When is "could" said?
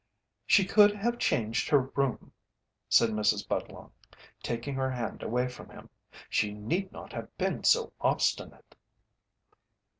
0.65-0.95